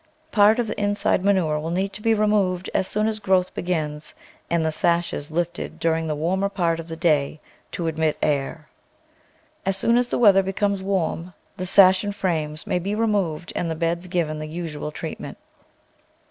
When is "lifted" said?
5.29-5.79